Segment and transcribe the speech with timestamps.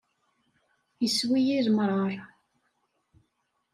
[1.05, 2.11] Issew-iyi lemṛaṛ.